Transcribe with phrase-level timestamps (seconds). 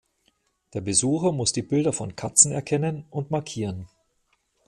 [0.73, 3.87] Der Besucher muss die Bilder von Katzen erkennen und markieren.